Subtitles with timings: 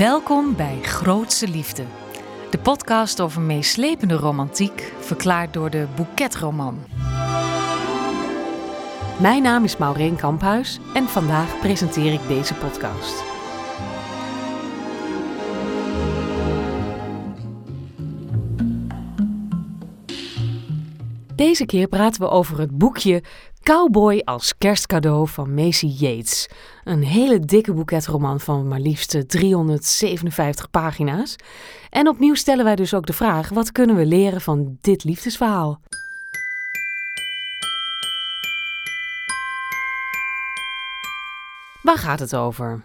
[0.00, 1.84] Welkom bij Grootse Liefde,
[2.50, 6.78] de podcast over meeslepende romantiek, verklaard door de Bouquetroman.
[9.20, 13.24] Mijn naam is Maureen Kamphuis en vandaag presenteer ik deze podcast.
[21.34, 23.22] Deze keer praten we over het boekje
[23.62, 26.48] Cowboy als kerstcadeau van Macy Yates.
[26.84, 31.36] Een hele dikke boeketroman van maar liefst 357 pagina's.
[31.90, 35.80] En opnieuw stellen wij dus ook de vraag: wat kunnen we leren van dit liefdesverhaal?
[41.82, 42.82] Waar gaat het over?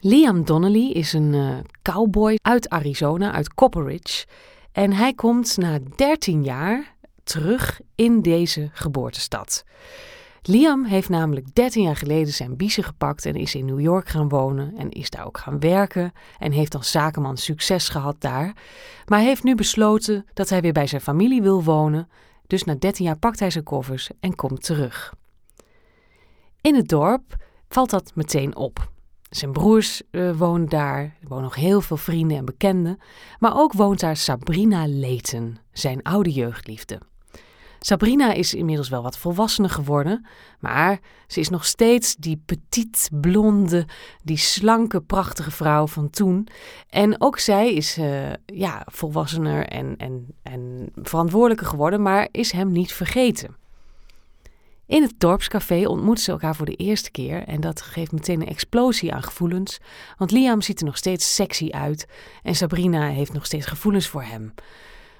[0.00, 4.26] Liam Donnelly is een uh, cowboy uit Arizona, uit Copper Ridge.
[4.72, 6.93] En hij komt na 13 jaar
[7.24, 9.64] terug in deze geboortestad.
[10.46, 14.28] Liam heeft namelijk 13 jaar geleden zijn biezen gepakt en is in New York gaan
[14.28, 18.56] wonen en is daar ook gaan werken en heeft als zakenman succes gehad daar.
[19.06, 22.08] Maar heeft nu besloten dat hij weer bij zijn familie wil wonen,
[22.46, 25.14] dus na 13 jaar pakt hij zijn koffers en komt terug.
[26.60, 27.36] In het dorp
[27.68, 28.90] valt dat meteen op.
[29.30, 32.98] Zijn broers uh, wonen daar, er wonen nog heel veel vrienden en bekenden,
[33.38, 37.00] maar ook woont daar Sabrina Leten, zijn oude jeugdliefde.
[37.86, 40.26] Sabrina is inmiddels wel wat volwassener geworden,
[40.60, 43.86] maar ze is nog steeds die petit blonde,
[44.22, 46.48] die slanke, prachtige vrouw van toen.
[46.88, 52.72] En ook zij is uh, ja, volwassener en, en, en verantwoordelijker geworden, maar is hem
[52.72, 53.56] niet vergeten.
[54.86, 58.48] In het dorpscafé ontmoeten ze elkaar voor de eerste keer en dat geeft meteen een
[58.48, 59.78] explosie aan gevoelens,
[60.18, 62.06] want Liam ziet er nog steeds sexy uit
[62.42, 64.54] en Sabrina heeft nog steeds gevoelens voor hem.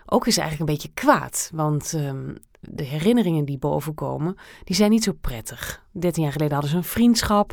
[0.07, 2.37] Ook is ze eigenlijk een beetje kwaad, want um,
[2.71, 5.85] de herinneringen die bovenkomen, die zijn niet zo prettig.
[5.93, 7.53] 13 jaar geleden hadden ze een vriendschap,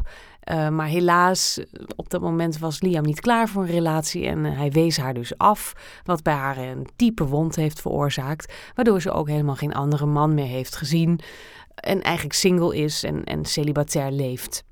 [0.51, 1.59] uh, maar helaas,
[1.95, 5.13] op dat moment was Liam niet klaar voor een relatie en uh, hij wees haar
[5.13, 5.73] dus af,
[6.03, 10.33] wat bij haar een diepe wond heeft veroorzaakt, waardoor ze ook helemaal geen andere man
[10.33, 11.19] meer heeft gezien
[11.75, 14.63] en eigenlijk single is en, en celibatair leeft.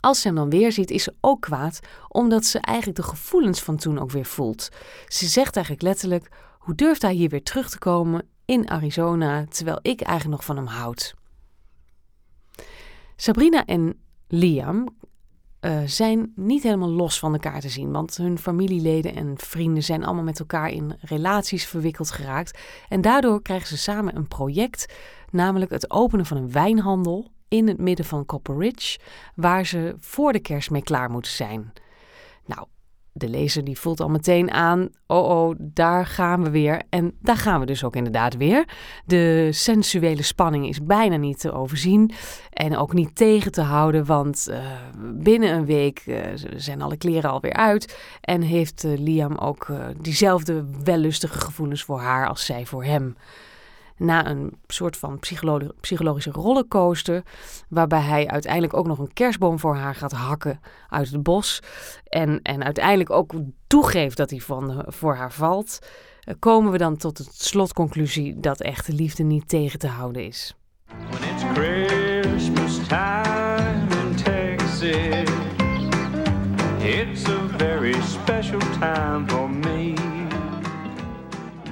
[0.00, 3.62] Als ze hem dan weer ziet, is ze ook kwaad, omdat ze eigenlijk de gevoelens
[3.62, 4.68] van toen ook weer voelt.
[5.06, 9.78] Ze zegt eigenlijk letterlijk: Hoe durft hij hier weer terug te komen in Arizona, terwijl
[9.82, 11.14] ik eigenlijk nog van hem houd?
[13.16, 14.88] Sabrina en Liam
[15.60, 20.04] uh, zijn niet helemaal los van elkaar te zien, want hun familieleden en vrienden zijn
[20.04, 22.58] allemaal met elkaar in relaties verwikkeld geraakt.
[22.88, 24.94] En daardoor krijgen ze samen een project,
[25.30, 28.98] namelijk het openen van een wijnhandel in het midden van Copper Ridge,
[29.34, 31.72] waar ze voor de kerst mee klaar moeten zijn.
[32.46, 32.66] Nou,
[33.16, 36.82] de lezer die voelt al meteen aan, oh oh, daar gaan we weer.
[36.88, 38.68] En daar gaan we dus ook inderdaad weer.
[39.06, 42.12] De sensuele spanning is bijna niet te overzien
[42.50, 44.58] en ook niet tegen te houden, want uh,
[45.14, 46.18] binnen een week uh,
[46.56, 52.28] zijn alle kleren alweer uit en heeft uh, Liam ook diezelfde wellustige gevoelens voor haar
[52.28, 53.16] als zij voor hem
[53.96, 55.18] na een soort van
[55.80, 57.22] psychologische rollercoaster.
[57.68, 61.60] Waarbij hij uiteindelijk ook nog een kerstboom voor haar gaat hakken uit het bos.
[62.04, 63.32] En, en uiteindelijk ook
[63.66, 65.78] toegeeft dat hij van, voor haar valt.
[66.20, 70.54] Eh, komen we dan tot de slotconclusie dat echte liefde niet tegen te houden is.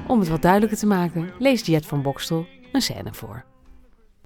[0.07, 3.45] Om het wat duidelijker te maken, leest Jet van Bokstel een scène voor.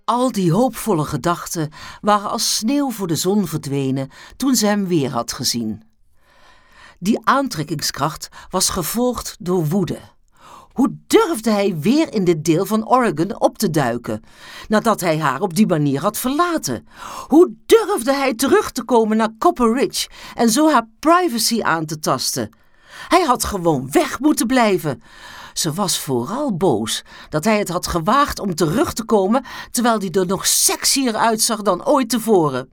[0.04, 5.10] Al die hoopvolle gedachten waren als sneeuw voor de zon verdwenen toen ze hem weer
[5.10, 5.82] had gezien.
[6.98, 9.98] Die aantrekkingskracht was gevolgd door woede.
[10.72, 14.22] Hoe durfde hij weer in dit deel van Oregon op te duiken,
[14.68, 16.86] nadat hij haar op die manier had verlaten?
[17.26, 21.98] Hoe durfde hij terug te komen naar Copper Ridge en zo haar privacy aan te
[21.98, 22.50] tasten?
[23.08, 25.02] Hij had gewoon weg moeten blijven.
[25.52, 30.10] Ze was vooral boos dat hij het had gewaagd om terug te komen terwijl hij
[30.10, 32.70] er nog sexier uitzag dan ooit tevoren.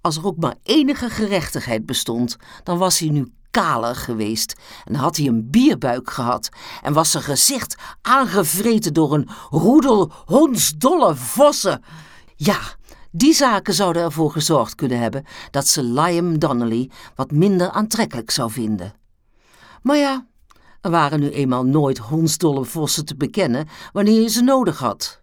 [0.00, 5.16] Als er ook maar enige gerechtigheid bestond, dan was hij nu kaler geweest en had
[5.16, 6.48] hij een bierbuik gehad
[6.82, 11.84] en was zijn gezicht aangevreten door een roedel hondsdolle vossen.
[12.36, 12.60] Ja,
[13.12, 18.50] die zaken zouden ervoor gezorgd kunnen hebben dat ze Liam Donnelly wat minder aantrekkelijk zou
[18.50, 18.94] vinden.
[19.82, 20.26] Maar ja,
[20.80, 25.20] er waren nu eenmaal nooit hondsdolle vossen te bekennen wanneer je ze nodig had.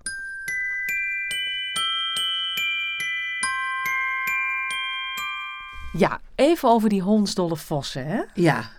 [5.94, 8.06] Ja, even over die hondsdolle vossen.
[8.06, 8.21] Hè?
[8.33, 8.69] Ja.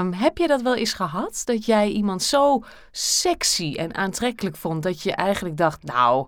[0.00, 1.42] Um, heb je dat wel eens gehad?
[1.44, 6.26] Dat jij iemand zo sexy en aantrekkelijk vond dat je eigenlijk dacht: Nou,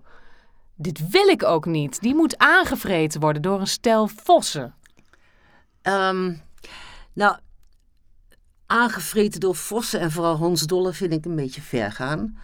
[0.83, 2.01] dit wil ik ook niet.
[2.01, 4.75] Die moet aangevreten worden door een stel vossen.
[5.81, 6.41] Um,
[7.13, 7.37] Nou,
[8.65, 12.37] aangevreten door vossen en vooral hondsdollen vind ik een beetje ver gaan.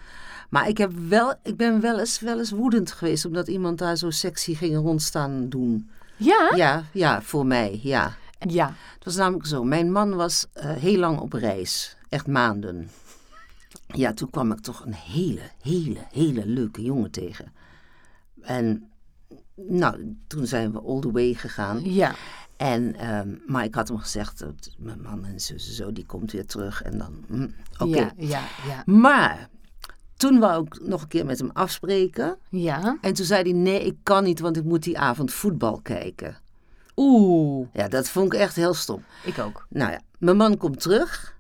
[0.49, 3.95] Maar ik, heb wel, ik ben wel eens, wel eens woedend geweest omdat iemand daar
[3.95, 5.89] zo sexy ging rondstaan doen.
[6.17, 6.51] Ja?
[6.55, 8.15] Ja, ja, voor mij, ja.
[8.47, 8.73] Ja.
[8.93, 12.89] Het was namelijk zo, mijn man was eh, heel lang op reis, echt maanden.
[13.87, 17.53] Ja, toen kwam ik toch een hele, hele, hele leuke jongen tegen.
[18.41, 18.91] En
[19.55, 21.93] nou, toen zijn we all the way gegaan.
[21.93, 22.15] Ja.
[22.57, 26.31] En, ehm, maar ik had hem gezegd, dat mijn man en zo, zo, die komt
[26.31, 26.81] weer terug.
[26.81, 27.47] En dan, hm,
[27.77, 27.97] oké.
[27.97, 28.83] Ja, ja, ja.
[28.85, 29.49] Maar
[30.15, 32.37] toen wou ik nog een keer met hem afspreken.
[32.49, 32.97] Ja.
[33.01, 36.37] En toen zei hij, nee, ik kan niet, want ik moet die avond voetbal kijken.
[36.95, 37.67] Oeh.
[37.73, 39.03] Ja, dat vond ik echt heel stom.
[39.23, 39.65] Ik ook.
[39.69, 41.38] Nou ja, mijn man komt terug.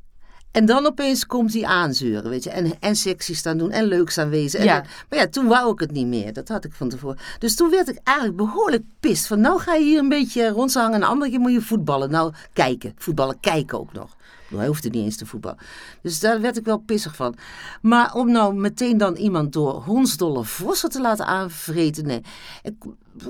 [0.51, 2.49] En dan opeens komt hij aanzeuren, weet je.
[2.49, 4.59] En, en sexy staan doen en leuk staan wezen.
[4.59, 4.75] En Ja.
[4.79, 6.33] dan- maar ja, toen wou ik het niet meer.
[6.33, 7.17] Dat had ik van tevoren.
[7.39, 9.27] Dus toen werd ik eigenlijk behoorlijk pist.
[9.27, 10.93] Van nou ga je hier een beetje rondhangen.
[10.93, 12.09] En een andere keer moet je voetballen.
[12.11, 12.93] Nou, kijken.
[12.97, 14.17] Voetballen kijken ook nog.
[14.43, 15.57] Bedoel, Hij hoefde niet eens te voetballen.
[16.01, 17.35] Dus daar werd ik wel pissig van.
[17.81, 22.05] Maar om nou meteen dan iemand door hondsdolle vossen te laten aanvreten.
[22.05, 22.21] Nee,
[22.63, 22.73] ik,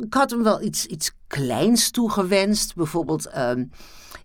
[0.02, 2.76] ik had hem wel iets, iets kleins toegewenst.
[2.76, 3.64] Bijvoorbeeld ehm,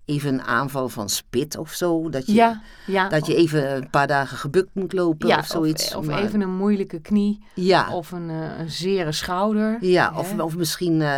[0.05, 2.09] even een aanval van spit of zo.
[2.09, 3.09] Dat je, Ja, ja.
[3.09, 5.95] dat je even een paar dagen gebukt moet lopen ja, of zoiets.
[5.95, 7.45] Of, Maar- even een moeilijke knie.
[7.55, 9.77] ja, Of een, eh, een zere schouder.
[9.81, 10.19] ja hè?
[10.19, 11.17] of, of misschien eh,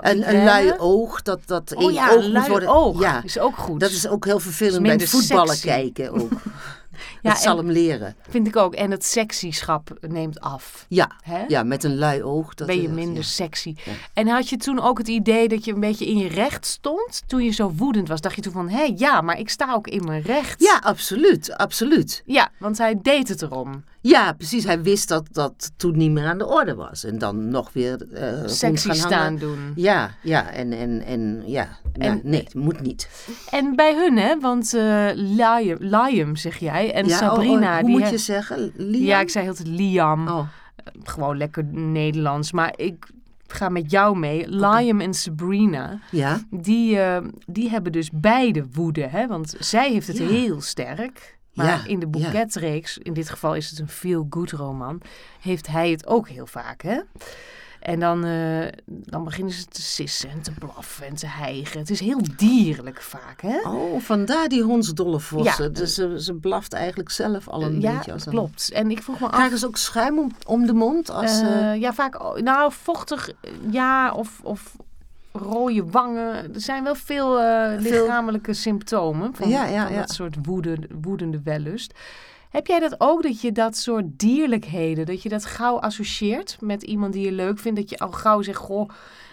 [0.00, 1.22] een, een lui oog.
[1.22, 2.68] Dat, dat Oh één oog een moet lui worden.
[2.68, 3.00] oog.
[3.00, 3.80] Ja, Is ook goed.
[3.80, 5.66] dat is ook heel vervelend bij het voetballen sexy.
[5.66, 6.30] kijken ook.
[7.22, 8.16] Ja, dat zal hem leren.
[8.28, 8.74] Vind ik ook.
[8.74, 10.86] En het sexyschap neemt af.
[10.88, 11.10] Ja,
[11.48, 12.54] ja met een lui oog.
[12.54, 13.22] Dat ben je minder ja.
[13.22, 13.74] sexy.
[14.12, 17.22] En had je toen ook het idee dat je een beetje in je recht stond?
[17.26, 18.68] Toen je zo woedend was, dacht je toen van...
[18.68, 20.60] hé, ja, maar ik sta ook in mijn recht.
[20.62, 22.22] Ja, absoluut, absoluut.
[22.26, 23.84] Ja, want hij deed het erom.
[24.00, 24.64] Ja, precies.
[24.64, 27.04] Hij wist dat dat toen niet meer aan de orde was.
[27.04, 28.06] En dan nog weer
[28.46, 29.38] Sexy gaan staan hangen.
[29.38, 29.72] doen.
[29.74, 31.68] Ja, ja, en, en, en ja.
[31.92, 33.08] En- nee, het moet niet.
[33.50, 34.40] En bij hun, hè?
[34.40, 36.87] Want eh Liam, Liam, zeg jij.
[36.92, 37.98] En ja, oh, Sabrina, oh, hoe die...
[37.98, 38.72] moet je zeggen?
[38.76, 39.02] Liam?
[39.02, 40.28] Ja, ik zei heel Liam.
[40.28, 40.48] Oh,
[41.02, 42.52] Gewoon lekker Nederlands.
[42.52, 43.06] Maar ik
[43.46, 44.48] ga met jou mee.
[44.48, 46.40] Liam en Sabrina, ja.
[46.50, 49.06] die, eh, die hebben dus beide woede.
[49.06, 49.26] Hè?
[49.26, 50.26] Want zij heeft het Ja.
[50.26, 51.38] heel sterk.
[51.54, 55.00] Maar Ja, in de boeketreeks, in dit geval is het een feel-good roman,
[55.40, 56.82] heeft hij het ook heel vaak.
[56.82, 57.00] Hè?
[57.88, 61.78] En dan, eh, dan beginnen ze te sissen en te blaffen en te hijgen.
[61.78, 63.60] Het is heel dierlijk vaak, hè?
[63.60, 65.64] Oh, vandaar die hondsdolle vossen.
[65.64, 65.70] Ja.
[65.70, 68.12] Dus ze, ze blaft eigenlijk zelf al een ja, beetje.
[68.12, 68.70] Als klopt.
[68.72, 69.32] En ik vroeg me af...
[69.32, 71.10] Krijgen ze ook schuim om, om de mond?
[71.10, 72.40] Als, Eh, eh, ja, vaak.
[72.40, 73.30] Nou, vochtig,
[73.70, 74.76] ja, of, of
[75.32, 76.34] rode wangen.
[76.54, 81.40] Er zijn wel veel, Veel- lichamelijke symptomen van, Ja, ja, van dat soort woede, woedende
[81.44, 81.94] wellust.
[82.50, 86.82] Heb jij dat ook, dat je dat soort dierlijkheden, dat je dat gauw associeert met
[86.82, 87.80] iemand die je leuk vindt?
[87.80, 88.88] Dat je al gauw zegt, goh,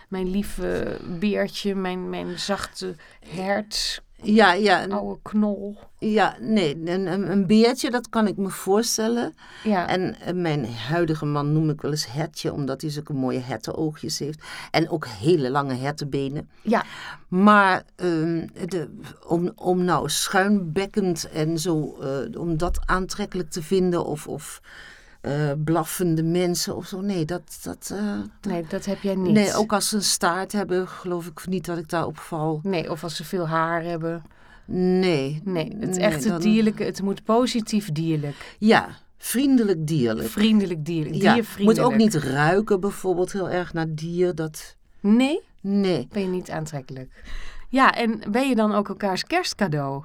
[0.09, 2.95] mijn lieve beertje, mijn, mijn zachte
[3.29, 5.77] hert, ja, ja, n- oude knol.
[5.99, 9.35] ja, nee, een, een, een beertje, dat kan ik me voorstellen.
[9.63, 13.39] Ja, En eh, mijn huidige man noem ik wel eens hertje, omdat hij zulke mooie
[13.39, 14.43] hertenoogjes heeft.
[14.71, 16.49] En ook hele lange hertenbenen.
[16.61, 16.83] ja,
[17.27, 18.89] Maar ehm, de,
[19.27, 24.61] om, om nou schuinbekkend en zo, eh, om dat aantrekkelijk te vinden of, of
[25.25, 27.59] eh, blaffende mensen of zo, nee, dat...
[27.63, 29.33] dat eh, nee, dat heb jij niet.
[29.33, 32.59] nee, ook als ze een staart hebben, geloof ik niet dat ik daarop val.
[32.63, 34.23] Nee, of als ze veel haar hebben.
[34.65, 35.41] Nee.
[35.43, 38.55] Nee, het echte dan- dierlijke, het moet positief dierlijk.
[38.57, 40.29] Ja, vriendelijk dierlijk.
[40.29, 44.75] Vriendelijk dierlijk, Ja, moet ook niet ruiken bijvoorbeeld heel erg naar dier, dat...
[44.99, 46.07] Nee, Nee.
[46.11, 47.23] ben je niet aantrekkelijk.
[47.69, 50.03] Ja, en ben je dan ook elkaars kerstcadeau?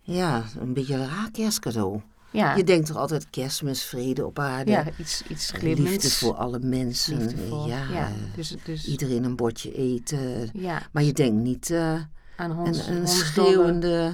[0.00, 2.00] Ja, een beetje een raar kerstcadeau.
[2.32, 4.70] Ja, Je denkt toch altijd kerstmis, vrede op aarde.
[4.70, 5.90] ja iets, iets glimmends.
[5.90, 7.38] Liefde voor alle mensen.
[7.66, 8.10] Ja, ja.
[8.36, 10.50] Dus, dus iedereen een bordje eten.
[10.52, 12.00] ja, Maar je denkt niet eh,
[12.36, 14.12] aan een, schreeuwende...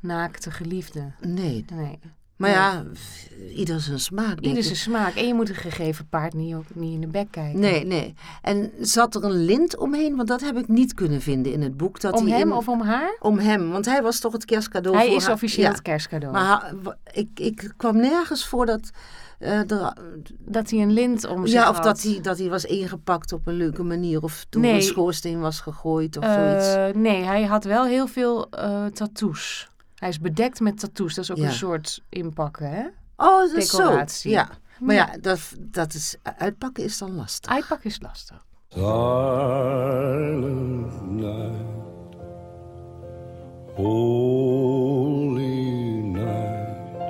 [0.00, 1.12] naakte geliefde.
[1.20, 1.64] Nee.
[1.72, 1.98] Nee.
[2.38, 2.84] Maar ja,
[3.56, 4.40] ieder zijn smaak.
[4.40, 5.14] Ieder zijn smaak.
[5.14, 7.60] En je moet een gegeven paard niet, ook, niet in de bek kijken.
[7.60, 8.14] Nee, nee.
[8.42, 10.16] En zat er een lint omheen?
[10.16, 12.00] Want dat heb ik niet kunnen vinden in het boek.
[12.00, 13.16] Dat Om hij hem in- of om haar?
[13.20, 15.34] Om hem, want hij was toch het kerstcadeau Hij voor is haar.
[15.34, 15.70] officieel Ja.
[15.72, 16.32] het kerstcadeau.
[16.34, 16.72] Maar
[17.12, 18.90] ik, ik kwam nergens voor dat...
[19.38, 19.60] eh,
[20.38, 21.84] dat hij een lint om zich ja, of had.
[21.84, 24.22] dat hij, dat hij was ingepakt op een leuke manier.
[24.22, 24.74] Of toen Nee.
[24.74, 26.74] een schoorsteen was gegooid of zoiets.
[26.74, 29.68] Eh, nee, hij had wel heel veel eh, tattoos.
[29.98, 31.14] Hij is bedekt met tattoos.
[31.14, 31.44] Dat is ook Ja.
[31.46, 32.82] een soort inpakken, hè?
[33.16, 33.76] Oh, dat is zo.
[33.78, 34.30] decoratie.
[34.30, 34.48] Ja.
[34.80, 35.18] Maar ja, Ja.
[35.20, 37.52] dat, dat is, uitpakken is dan lastig.
[37.52, 38.46] Uitpakken is lastig.
[38.68, 38.90] Silent
[41.10, 42.16] night,
[44.58, 47.00] holy night,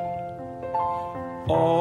[1.46, 1.77] all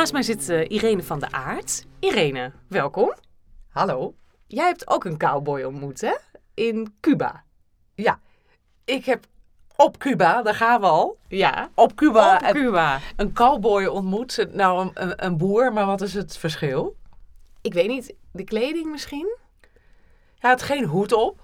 [0.00, 1.84] naast mij zit eh, Irene van der Aert.
[1.98, 3.14] Irene, welkom.
[3.68, 4.14] Hallo.
[4.46, 6.14] Jij hebt ook een cowboy ontmoet, hè?
[6.54, 7.44] In Cuba.
[7.94, 8.20] Ja,
[8.84, 9.24] ik heb
[9.76, 11.18] op Cuba, daar gaan we al.
[11.28, 12.98] Ja, Op Cuba op een- Cuba.
[13.16, 14.46] een cowboy ontmoet.
[14.52, 16.96] Nou, een boer, maar wat is het verschil?
[17.60, 19.36] Ik weet niet, de kleding misschien?
[20.38, 21.40] Hij had geen hoed op,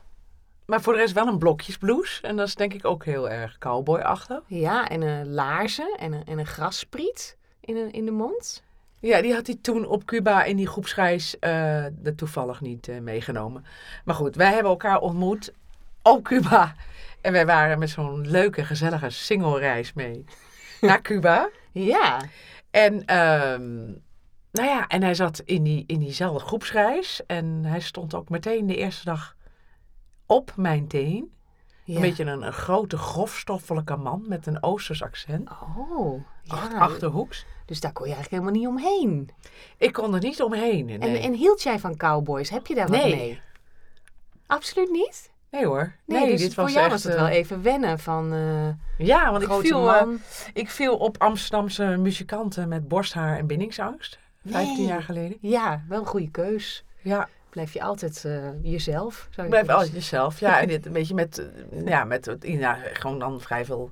[0.67, 2.23] maar voor de rest wel een blokjesblouse.
[2.23, 4.41] En dat is denk ik ook heel erg cowboyachtig.
[4.47, 7.37] Ja, en een laarzen en een, en een grasspriet
[7.67, 8.65] in, een, in de mond.
[9.01, 13.65] Ja, die had hij toen op Cuba in die groepsreis er toevallig niet eh, meegenomen.
[14.05, 15.53] Maar goed, wij hebben elkaar ontmoet
[16.03, 16.75] op Cuba.
[17.21, 20.25] En wij waren met zo'n leuke, gezellige single-reis mee
[20.81, 21.49] naar Cuba.
[21.73, 22.21] Ja,
[22.71, 23.85] En, ehm,
[24.53, 27.27] nou ja, en hij zat in, die, in diezelfde groepsreis.
[27.27, 29.37] En hij stond ook meteen de eerste dag
[30.27, 31.33] op mijn teen.
[31.87, 31.95] Ja.
[31.95, 35.51] Een beetje een, een grote, grofstoffelijke man met een Oosters accent.
[35.91, 36.79] Oh, ja.
[36.79, 37.47] Achterhoeks.
[37.67, 39.31] Dus daar kon je eigenlijk helemaal niet omheen.
[39.79, 40.85] Ik kon er niet omheen.
[40.87, 42.51] Nee, En, en hield jij van cowboys?
[42.51, 43.15] Heb je daar wat Nee.
[43.17, 43.41] mee?
[44.47, 45.31] Absoluut niet?
[45.51, 45.95] nee hoor.
[46.07, 49.07] Nee, dus dit voor was jou echt, was het eh, wel even wennen van eh
[49.07, 50.07] Ja, want ik viel, eh,
[50.53, 54.19] ik viel op Amsterdamse muzikanten met borsthaar en bindingsangst.
[54.45, 54.87] 15 Nee.
[54.87, 55.39] jaar geleden.
[55.41, 56.85] Ja, wel een goede keus.
[57.03, 58.33] Ja, Blijf je altijd eh,
[58.63, 59.29] jezelf.
[59.31, 60.41] Zou je blijf altijd jezelf.
[60.41, 61.39] Ja, en dit een beetje met,
[61.73, 63.91] eh, ja, met ja, gewoon dan vrij veel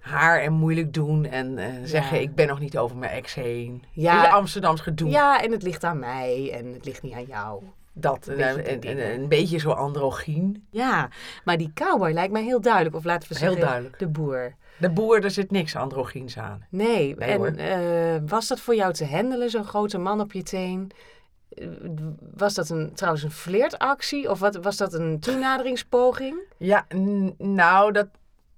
[0.00, 1.24] haar en moeilijk doen.
[1.24, 2.22] En eh, zeggen, Ja.
[2.22, 3.84] ik ben nog niet over mijn ex heen.
[3.92, 4.22] Ja.
[4.22, 4.30] Ja.
[4.30, 5.10] Amsterdams gedoe.
[5.10, 7.62] Ja, en het ligt aan mij en het ligt niet aan jou.
[7.92, 10.66] Dat, Een en, beetje en, en een beetje zo androgyn.
[10.70, 11.08] Ja,
[11.44, 12.96] maar die cowboy lijkt mij heel duidelijk.
[12.96, 13.98] Of laten we Heel zeggen, duidelijk.
[13.98, 14.54] de boer.
[14.76, 16.66] De boer, er zit niks androgyns aan.
[16.70, 20.42] Nee, Nee, en eh, was dat voor jou te handelen, zo'n grote man op je
[20.42, 20.90] teen?
[22.34, 26.38] Was dat een, trouwens een flirtactie of wat, was dat een toenaderingspoging?
[26.56, 26.86] Ja,
[27.38, 28.08] nou, dat,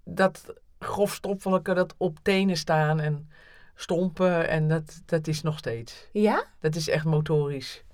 [0.04, 3.30] dat grofstoffelijke, dat op tenen staan en
[3.74, 6.08] stompen, en dat, dat is nog steeds.
[6.12, 6.44] Ja?
[6.60, 7.84] Dat is echt motorisch.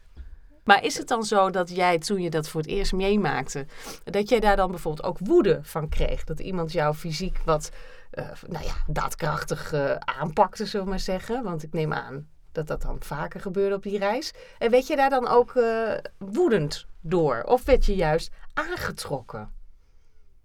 [0.64, 3.66] Maar is het dan zo dat jij toen je dat voor het eerst meemaakte,
[4.04, 6.24] dat jij daar dan bijvoorbeeld ook woede van kreeg?
[6.24, 7.70] Dat iemand jou fysiek wat,
[8.10, 11.42] eh, nou ja, daadkrachtig eh, aanpakte, zullen we maar zeggen?
[11.42, 14.32] Want ik neem aan dat dat dan vaker gebeurde op die reis.
[14.58, 17.42] En werd je daar dan ook eh, woedend door?
[17.42, 19.50] Of werd je juist aangetrokken?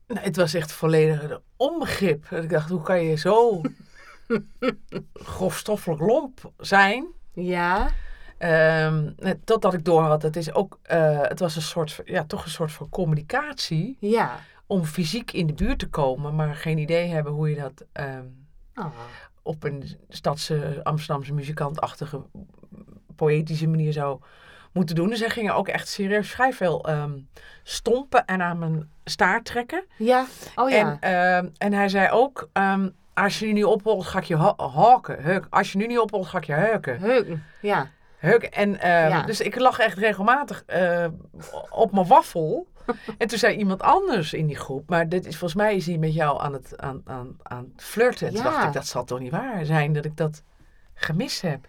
[0.07, 2.31] Nou, het was echt volledig onbegrip.
[2.31, 3.61] Ik dacht, hoe kan je zo
[5.13, 7.07] grofstoffelijk lomp zijn?
[7.33, 7.89] Ja,
[9.17, 12.51] net totdat ik doorhad, het is ook, eh, het was een soort, ja, toch een
[12.51, 14.39] soort van communicatie ja.
[14.67, 18.25] om fysiek in de buurt te komen, maar geen idee hebben hoe je dat ehm,
[18.75, 18.85] Oh.
[19.43, 22.21] Op een stadse Amsterdamse muzikantachtige
[23.15, 24.19] poëtische manier zou
[24.71, 25.09] moeten doen.
[25.09, 27.11] Dus hij ging ook echt serieus vrij veel ehm,
[27.63, 29.83] stompen en aan mijn staart trekken.
[29.97, 30.97] Ja, oh ja.
[30.99, 34.37] En, ehm, en hij zei ook, ehm, als je nu niet opholt, ga ik je
[34.37, 35.23] ha- haken.
[35.23, 35.47] Heuk.
[35.49, 36.99] Als je nu niet opholt, ga ik je heuken.
[36.99, 37.27] Heuk,
[37.61, 37.89] ja.
[38.17, 38.43] Heuk.
[38.43, 39.21] En, Ja.
[39.21, 41.05] Dus ik lag echt regelmatig eh,
[41.69, 42.67] op mijn waffel.
[43.17, 45.97] en toen zei iemand anders in die groep, maar dit is, volgens mij is hij
[45.97, 48.27] met jou aan het, aan, aan, aan flirten.
[48.27, 48.49] En toen Ja.
[48.51, 50.43] dacht ik, dat zal toch niet waar zijn dat ik dat
[50.93, 51.67] gemist heb.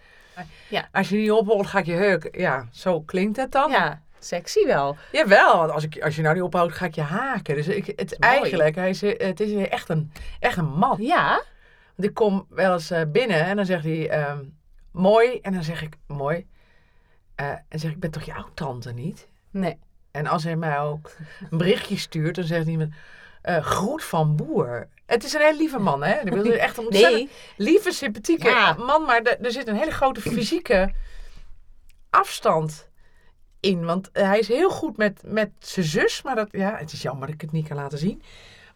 [0.68, 0.88] Ja.
[0.92, 2.40] Als je niet opholt, ga ik je heuken.
[2.40, 3.70] Ja, zo klinkt het dan.
[3.70, 4.96] Ja, sexy wel.
[5.12, 7.54] Jawel, want als, ik, als je nou niet ophoudt, ga ik je haken.
[7.54, 8.32] Dus ik, het, Mooi.
[8.34, 10.96] eigenlijk, hij is, het is echt een, echt een man.
[11.00, 11.42] Ja?
[11.94, 14.44] Want ik kom wel eens eh, binnen en dan zegt hij, ehm,
[14.92, 15.38] mooi.
[15.40, 16.46] En dan zeg ik, mooi.
[17.34, 19.28] Eh, en zeg ik, ik ben toch jouw tante niet?
[19.50, 19.78] Nee.
[20.14, 21.10] En als hij mij ook
[21.50, 22.88] een berichtje stuurt, dan zegt hij, me,
[23.42, 24.88] eh, groet van boer.
[25.06, 26.20] Het is een heel lieve man, hè?
[26.20, 27.30] Ik bedoel, echt een ontzettend Nee.
[27.56, 28.72] lieve, sympathieke Ja.
[28.78, 29.04] man.
[29.04, 30.92] Maar er, zit een hele grote fysieke
[32.10, 32.88] afstand
[33.60, 33.84] in.
[33.84, 36.22] Want hij is heel goed met, met zijn zus.
[36.22, 38.22] Maar dat, ja, het is jammer dat ik het niet kan laten zien.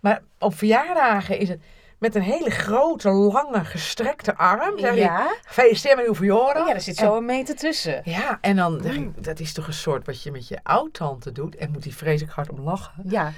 [0.00, 1.60] Maar op verjaardagen is het
[1.98, 4.78] met een hele grote, lange, gestrekte arm.
[4.78, 5.34] Zeg Ja?
[5.44, 6.32] Gefeliciteerd met uw.
[6.34, 8.00] Oh ja, er zit zo een meter tussen.
[8.04, 11.32] Ja, en dan zeg ik, dat is toch een soort wat je met je oud-tante
[11.32, 11.56] doet.
[11.56, 13.02] En moet hij vreselijk hard om lachen.
[13.08, 13.32] Ja.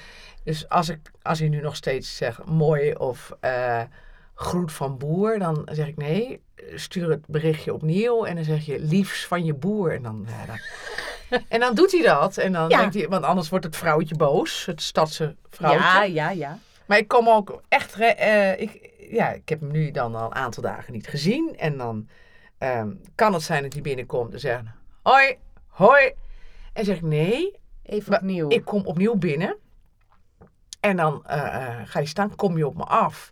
[0.45, 3.81] Dus als, ik, als hij nu nog steeds zegt mooi of eh,
[4.35, 6.43] groet van boer, dan zeg ik nee,
[6.75, 9.93] stuur het berichtje opnieuw en dan zeg je liefs van je boer.
[9.95, 10.59] En dan, dan,
[11.49, 12.37] en dan doet hij dat.
[12.37, 12.79] En dan Ja.
[12.79, 15.81] denkt hij, want anders wordt het vrouwtje boos, het stadse vrouwtje.
[15.83, 16.59] Ja, ja, ja.
[16.91, 20.35] Maar ik kom ook echt, eh, ik, ja, ik heb hem nu dan al een
[20.35, 21.57] aantal dagen niet gezien.
[21.59, 22.09] En dan
[22.59, 24.63] ehm, kan het zijn dat hij binnenkomt en zegt,
[25.03, 26.13] hoi, hoi.
[26.73, 28.51] En zeg ik nee, Even opnieuw.
[28.51, 29.57] ik kom opnieuw binnen.
[30.81, 33.31] En dan eh, eh, ga je staan, kom je op me af.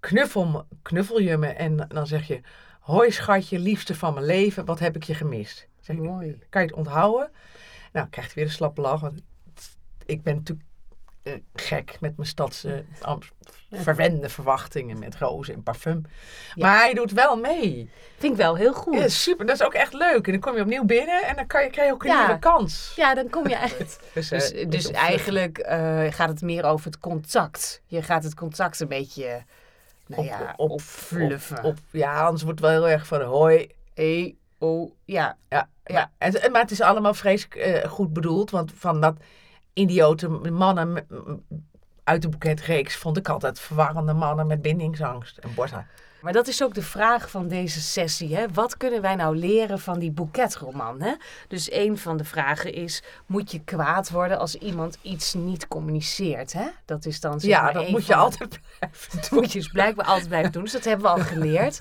[0.00, 2.40] Knuffel, me, knuffel je me en dan zeg je...
[2.80, 5.68] Hoi schatje, liefste van mijn leven, wat heb ik je gemist?
[5.80, 6.38] Zeg ik, Mooi.
[6.48, 7.30] kan je het onthouden?
[7.92, 9.00] Nou, krijgt hij weer een slappe lach.
[9.00, 9.22] Want
[10.06, 10.67] ik ben natuurlijk
[11.32, 13.18] eh, gek met mijn stadse am-
[13.70, 16.02] verwende verwachtingen met rozen en parfum.
[16.54, 17.90] Maar hij doet wel mee.
[18.18, 18.94] Vind ik wel heel goed.
[18.98, 19.46] Ja, super.
[19.46, 20.26] Dat is ook echt leuk.
[20.26, 22.24] En dan kom je opnieuw binnen en dan kan je, krijg je ook een Ja.
[22.26, 22.92] nieuwe kans.
[22.96, 23.98] Ja, dan kom je echt.
[24.14, 27.82] Dus, eh, Dus, dus ook eigenlijk eh, gaat het meer over het contact.
[27.86, 29.42] Je gaat het contact een beetje
[30.06, 31.58] nou Op- ja, op- opfluffen.
[31.58, 33.70] Op, op, ja, anders wordt het wel heel erg van hoi.
[33.94, 35.36] Hey, oh, ja.
[35.48, 36.10] Ja, Ja.
[36.18, 38.50] Maar, het, maar het is allemaal vreselijk eh, goed bedoeld.
[38.50, 39.16] Want van dat
[39.78, 41.06] idiote mannen
[42.04, 45.88] uit de boeketreeks vond ik altijd verwarrende mannen met bindingsangst en borsthaar.
[46.20, 48.36] Maar dat is ook de vraag van deze sessie.
[48.36, 48.46] Hè?
[48.52, 51.00] Wat kunnen wij nou leren van die boeketroman?
[51.00, 51.14] Hè?
[51.48, 56.52] Dus een van de vragen is: moet je kwaad worden als iemand iets niet communiceert?
[56.52, 56.66] Hè?
[56.84, 59.68] Dat is dan zeg Ja, dat een moet je altijd blijven Dat moet je dus
[59.68, 60.62] blijkbaar altijd blijven doen.
[60.62, 61.78] Dus dat hebben we al geleerd.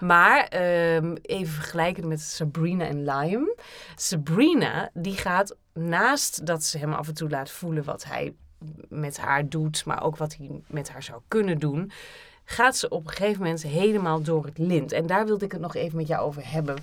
[0.00, 3.54] Maar ehm, even vergelijken met Sabrina en Liam.
[3.94, 8.34] Sabrina, die gaat naast dat ze hem af en toe laat voelen wat hij
[8.88, 11.92] met haar doet, maar ook wat hij met haar zou kunnen doen,
[12.44, 14.92] gaat ze op een gegeven moment helemaal door het lint.
[14.92, 16.76] En daar wilde ik het nog even met jou over hebben.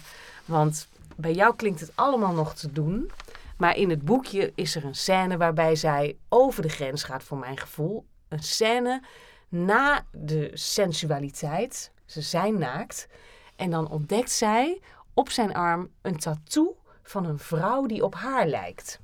[0.45, 3.11] Want bij jou klinkt het allemaal nog te doen.
[3.57, 7.37] Maar in het boekje is er een scène waarbij zij over de grens gaat, voor
[7.37, 8.05] mijn gevoel.
[8.27, 9.01] Een scène
[9.49, 11.91] na de sensualiteit.
[12.05, 13.07] Ze zijn naakt.
[13.55, 14.81] En dan ontdekt zij
[15.13, 18.99] op zijn arm een tattoo van een vrouw die op haar lijkt.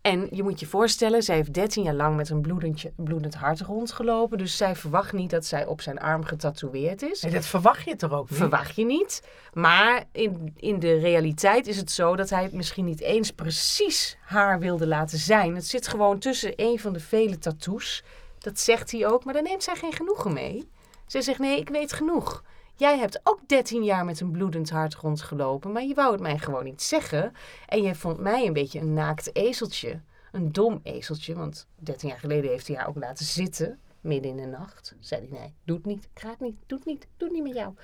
[0.00, 3.60] En je moet je voorstellen, zij heeft 13 jaar lang met een bloedend, bloedend hart
[3.60, 4.38] rondgelopen.
[4.38, 7.22] Dus zij verwacht niet dat zij op zijn arm getatoeëerd is.
[7.22, 8.38] Nee, dat verwacht je toch ook niet?
[8.38, 9.22] Verwacht je niet.
[9.52, 14.16] Maar in, in de realiteit is het zo dat hij het misschien niet eens precies
[14.20, 15.54] haar wilde laten zijn.
[15.54, 18.02] Het zit gewoon tussen een van de vele tattoos.
[18.38, 20.68] Dat zegt hij ook, maar daar neemt zij geen genoegen mee.
[21.06, 22.42] Zij zegt: Nee, ik weet genoeg.
[22.78, 26.38] Jij hebt ook 13 jaar met een bloedend hart rondgelopen, maar je wou het mij
[26.38, 27.32] gewoon niet zeggen.
[27.66, 30.00] En jij vond mij een beetje een naakt ezeltje.
[30.32, 34.36] Een dom ezeltje, want 13 jaar geleden heeft hij haar ook laten zitten, midden in
[34.36, 34.94] de nacht.
[35.00, 37.74] Zei hij: Nee, doe het niet, het niet, doe het niet, doe niet met jou.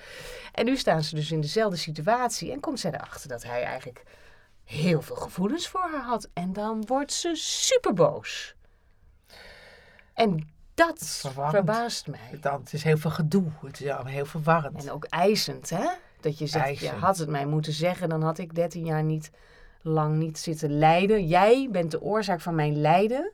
[0.51, 4.03] En nu staan ze dus in dezelfde situatie en komt zij erachter dat hij eigenlijk
[4.63, 6.29] heel veel gevoelens voor haar had.
[6.33, 8.55] En dan wordt ze super boos.
[10.13, 11.55] En dat Verwarrend.
[11.55, 12.37] verbaast mij.
[12.41, 13.43] Dan, het is heel veel gedoe.
[13.65, 14.83] Het is heel verwarrend.
[14.85, 15.85] En ook eisend, hè?
[16.21, 19.31] Dat je zegt, je had het mij moeten zeggen, dan had ik 13 jaar niet
[19.81, 21.27] lang niet zitten lijden.
[21.27, 23.31] Jij bent de oorzaak van mijn lijden.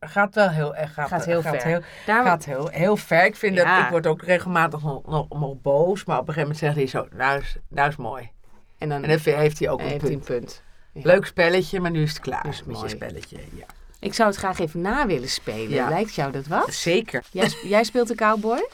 [0.00, 0.94] gaat wel heel erg.
[0.94, 1.66] Gaat, Gaat heel gaat ver.
[1.66, 1.80] Heel,
[2.24, 3.24] gaat heel, heel ver.
[3.24, 3.74] Ik vind Ja.
[3.76, 6.04] dat ik word ook regelmatig nog, nog, nog boos.
[6.04, 8.30] Maar op een gegeven moment zegt hij zo, nou is, nou is mooi.
[8.78, 10.24] En dan En dan heeft hij ook en een punt.
[10.24, 10.62] punt.
[10.92, 11.00] Ja.
[11.04, 12.94] Leuk spelletje, maar nu is het klaar is het met je mooi.
[12.94, 13.36] spelletje.
[13.54, 13.64] Ja.
[14.02, 15.70] Ik zou het graag even na willen spelen.
[15.70, 15.88] Ja.
[15.88, 16.74] Lijkt jou dat wat?
[16.74, 17.24] Zeker.
[17.30, 18.68] Jij, jij speelt de cowboy?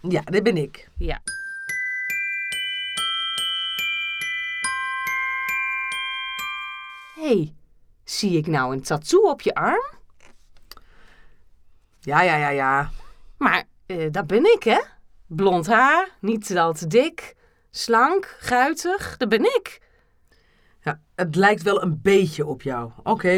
[0.00, 0.88] Ja, dit ben ik.
[0.96, 1.20] Ja.
[7.14, 7.52] hey,
[8.04, 9.84] zie ik nou een tattoo op je arm?
[12.00, 12.90] Ja, ja, ja, ja.
[13.38, 14.80] Maar eh, dat ben ik, hè?
[15.26, 17.34] Blond haar, niet al te dik,
[17.70, 19.80] slank, guitig, dat ben ik.
[20.84, 21.00] Ja.
[21.14, 22.90] Het lijkt wel een beetje op jou.
[23.02, 23.28] Oké.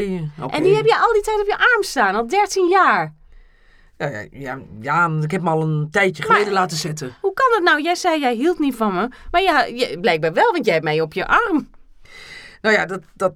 [0.51, 3.15] En die heb je al die tijd op je arm staan, al 13 jaar.
[3.99, 7.17] Ja, ja, ja, ja, ik heb hem al een tijdje Maar- geleden laten zetten.
[7.21, 7.83] Hoe kan dat nou?
[7.83, 10.87] Jij zei jij hield niet van me, maar ja, je, blijkbaar wel, want jij hebt
[10.87, 11.69] mij op je arm.
[12.61, 13.35] Nou ja, dat, dat,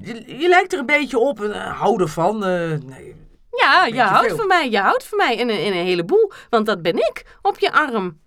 [0.00, 1.40] je, je lijkt er een beetje op.
[1.40, 2.44] en, eh, hou ervan.
[2.44, 3.14] eh, nee.
[3.50, 4.36] Ja, je houdt veel.
[4.36, 7.38] van mij, je houdt van mij in een, in een heleboel, want dat ben ik
[7.42, 8.20] op je arm.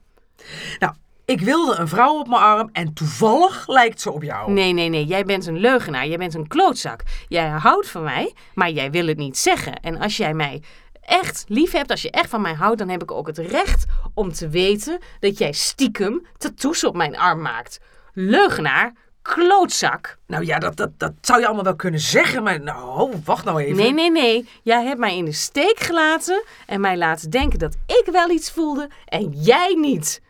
[0.80, 0.94] Nou,
[1.26, 4.52] ik wilde een vrouw op mijn arm en toevallig lijkt ze op jou.
[4.52, 7.04] Nee, nee, nee, jij bent een leugenaar, jij bent een klootzak.
[7.28, 9.80] Jij houdt van mij, maar jij wil het niet zeggen.
[9.80, 10.62] En als jij mij
[11.02, 13.86] echt lief hebt, als je echt van mij houdt, dan heb ik ook het recht
[14.14, 17.80] om te weten dat jij stiekem tattoos op mijn arm maakt.
[18.14, 20.18] Leugenaar, klootzak.
[20.28, 23.62] Nou ja, dat, dat, dat zou je allemaal wel kunnen zeggen, maar nou, wacht nou
[23.62, 23.76] even.
[23.76, 24.48] Nee, nee, nee.
[24.64, 28.52] Jij hebt mij in de steek gelaten en mij laten denken dat ik wel iets
[28.52, 30.22] voelde en jij niet.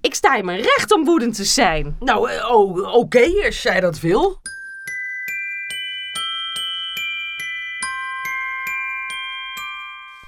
[0.00, 1.96] Ik sta in mijn recht om woedend te zijn.
[1.98, 4.40] Nou, oh, oké, als jij dat wil.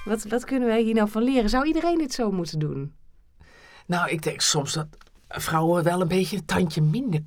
[0.05, 1.49] Wat, wat kunnen wij hier nou van leren?
[1.49, 2.95] Zou iedereen dit zo moeten doen?
[3.85, 4.87] Nou, ik denk soms dat
[5.27, 7.21] vrouwen wel een beetje een tandje minder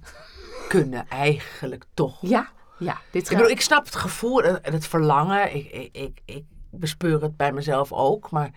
[0.69, 2.19] kunnen, eigenlijk toch.
[2.21, 3.01] Ja, ja.
[3.11, 3.37] Dit Ik gaat...
[3.37, 5.55] bedoel, ik snap het gevoel en en het verlangen.
[5.55, 8.31] Ik, ik, ik, ik bespeur het bij mezelf ook.
[8.31, 8.51] Maar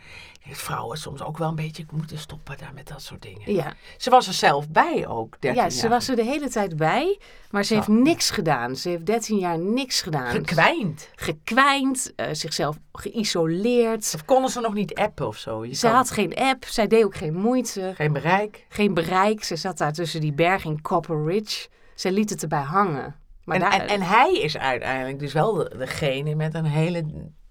[0.51, 3.53] vrouwen soms ook wel een beetje moeten stoppen daar met dat soort dingen.
[3.53, 5.89] Ja, Ze was er zelf bij ook, 13 ja, ze jaar.
[5.89, 7.19] was er de hele tijd bij,
[7.51, 8.75] maar ze heeft niks gedaan.
[8.75, 10.29] Ze heeft 13 jaar niks gedaan.
[10.31, 11.09] gekwijnd.
[11.15, 14.11] Gekwijnd, eh, zichzelf geïsoleerd.
[14.15, 15.65] Of konden ze nog niet appen of zo?
[15.65, 17.91] Je Ze kan- had geen app, zij deed ook geen moeite.
[17.95, 18.65] geen bereik.
[18.69, 19.43] geen bereik.
[19.43, 21.67] Ze zat daar tussen die berg in Copper Ridge.
[21.95, 23.15] Ze liet het erbij hangen.
[23.43, 27.05] Maar En, daar, en, en hij is uiteindelijk dus wel de- degene met een hele...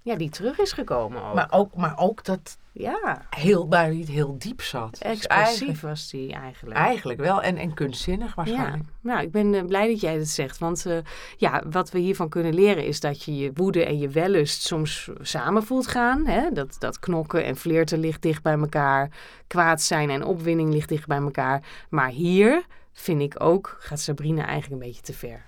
[0.08, 1.34] ja, die terug is gekomen ook.
[1.34, 4.90] Maar ook, maar ook dat ja, heel, bij niet heel diep zat.
[4.90, 6.76] Dus expressief was die eigenlijk.
[6.76, 7.42] eigenlijk wel.
[7.42, 8.82] En, en kunstzinnig Ja, waarschijnlijk.
[9.00, 10.58] nou, ik ben eh, blij dat jij dat zegt.
[10.58, 10.98] Want eh,
[11.36, 15.10] ja, wat we hiervan kunnen leren is dat je je woede en je wellust soms
[15.20, 16.26] samen voelt gaan.
[16.26, 16.50] Hè?
[16.52, 19.10] Dat, dat knokken en flirten ligt dicht bij elkaar.
[19.46, 21.62] Kwaad zijn en opwinding ligt dicht bij elkaar.
[21.88, 25.44] Maar hier vind ik ook, gaat Sabrina eigenlijk een beetje te ver.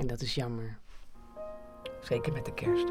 [0.00, 0.80] En dat is jammer.
[2.02, 2.86] Zeker met de kerst.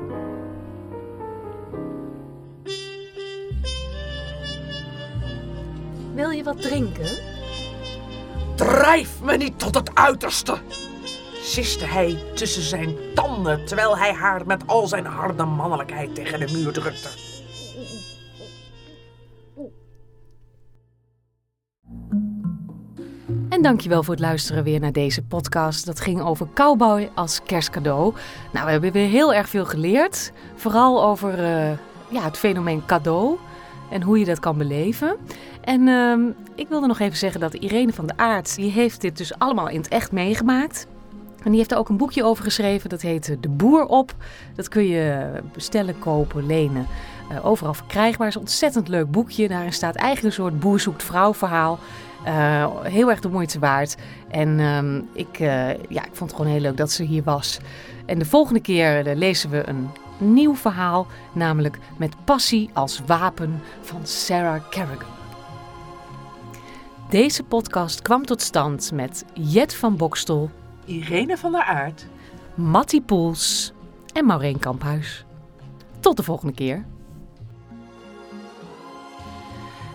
[6.13, 7.09] Wil je wat drinken?
[8.55, 10.57] Drijf me niet tot het uiterste!
[11.41, 16.53] Siste hij tussen zijn tanden terwijl hij haar met al zijn harde mannelijkheid tegen de
[16.53, 17.09] muur drukte.
[23.61, 25.85] En dankjewel voor het luisteren weer naar deze podcast.
[25.85, 28.13] Dat ging over cowboy als kerstcadeau.
[28.53, 30.31] Nou, we hebben weer heel erg veel geleerd.
[30.55, 31.71] Vooral over eh,
[32.09, 33.37] ja, het fenomeen cadeau
[33.91, 35.15] en hoe je dat kan beleven.
[35.63, 36.21] En ehm,
[36.55, 39.69] ik wilde nog even zeggen dat Irene van der Aert, die heeft dit dus allemaal
[39.69, 40.87] in het echt meegemaakt.
[41.43, 44.15] En die heeft er ook een boekje over geschreven, dat heet eh, De Boer op.
[44.55, 46.87] Dat kun je bestellen, kopen, lenen,
[47.29, 48.27] eh, overal verkrijgbaar.
[48.27, 49.47] Het is een ontzettend leuk boekje.
[49.47, 51.79] Daarin staat eigenlijk een soort boer zoekt vrouw verhaal.
[52.23, 53.97] Eh, heel erg de moeite waard.
[54.29, 57.59] En ehm, ik, eh, ja, ik vond het gewoon heel leuk dat ze hier was.
[58.05, 63.61] En de volgende keer eh, lezen we een nieuw verhaal, namelijk Met passie als wapen
[63.81, 65.09] van Sarah Kerrigan.
[67.09, 70.49] Deze podcast kwam tot stand met Jet van Bokstel,
[70.85, 72.05] Irene van der Aert.
[72.55, 73.73] Mattie Poels
[74.13, 75.25] en Maureen Kamphuis.
[75.99, 76.85] Tot de volgende keer.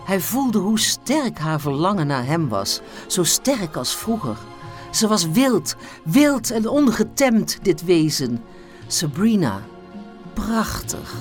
[0.07, 4.37] Hij voelde hoe sterk haar verlangen naar hem was, zo sterk als vroeger.
[4.91, 8.43] Ze was wild, wild en ongetemd, dit wezen.
[8.87, 9.61] Sabrina,
[10.33, 11.13] prachtig.